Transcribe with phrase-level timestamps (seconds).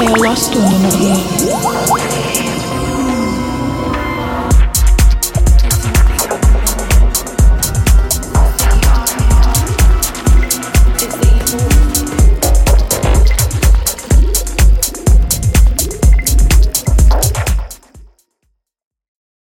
[0.00, 1.99] They I lost one another.